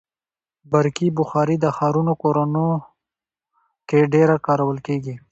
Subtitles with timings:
[0.71, 2.65] برقي بخاري د ښارونو کورونو
[3.89, 5.15] کې ډېره کارول کېږي.